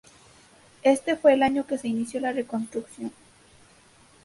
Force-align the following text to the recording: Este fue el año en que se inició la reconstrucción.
Este 0.81 1.15
fue 1.15 1.33
el 1.33 1.43
año 1.43 1.61
en 1.61 1.67
que 1.67 1.77
se 1.77 1.87
inició 1.87 2.19
la 2.21 2.33
reconstrucción. 2.33 3.11